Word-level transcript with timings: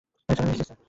Sir, 0.27 0.37
আমি 0.41 0.49
নিশ্চিত 0.51 0.67
sir. 0.69 0.79